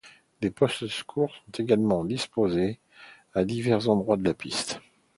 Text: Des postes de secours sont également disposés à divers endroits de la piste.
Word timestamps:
Des 0.41 0.49
postes 0.49 0.83
de 0.85 0.89
secours 0.89 1.31
sont 1.45 1.63
également 1.63 2.03
disposés 2.03 2.79
à 3.35 3.45
divers 3.45 3.87
endroits 3.87 4.17
de 4.17 4.23
la 4.23 4.33
piste. 4.33 4.81